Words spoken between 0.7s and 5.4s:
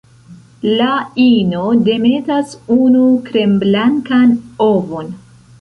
La ino demetas unu kremblankan ovon.